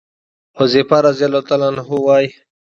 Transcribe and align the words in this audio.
حذيفه 0.57 0.97
رضي 1.07 1.23
الله 1.27 1.45
عنه 1.67 1.87
وايي: 2.07 2.29